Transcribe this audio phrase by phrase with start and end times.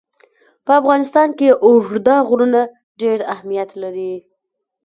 [0.65, 2.61] په افغانستان کې اوږده غرونه
[3.01, 4.13] ډېر اهمیت لري.